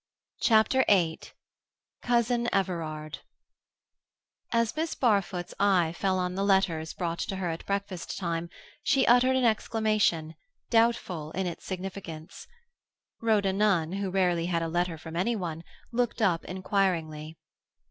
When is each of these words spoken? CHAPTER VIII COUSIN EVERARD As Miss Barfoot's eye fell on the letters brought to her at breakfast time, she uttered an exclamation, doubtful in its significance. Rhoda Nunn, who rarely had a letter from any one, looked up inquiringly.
CHAPTER 0.41 0.83
VIII 0.89 1.19
COUSIN 2.01 2.49
EVERARD 2.51 3.19
As 4.51 4.75
Miss 4.75 4.95
Barfoot's 4.95 5.53
eye 5.59 5.93
fell 5.95 6.17
on 6.17 6.33
the 6.33 6.43
letters 6.43 6.95
brought 6.95 7.19
to 7.19 7.35
her 7.35 7.51
at 7.51 7.67
breakfast 7.67 8.17
time, 8.17 8.49
she 8.81 9.05
uttered 9.05 9.35
an 9.35 9.45
exclamation, 9.45 10.33
doubtful 10.71 11.29
in 11.33 11.45
its 11.45 11.65
significance. 11.67 12.47
Rhoda 13.21 13.53
Nunn, 13.53 13.91
who 13.91 14.09
rarely 14.09 14.47
had 14.47 14.63
a 14.63 14.67
letter 14.69 14.97
from 14.97 15.15
any 15.15 15.35
one, 15.35 15.63
looked 15.91 16.19
up 16.19 16.45
inquiringly. 16.45 17.37